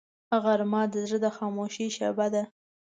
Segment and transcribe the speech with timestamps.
[0.43, 2.43] غرمه د زړه د خاموشۍ شیبه ده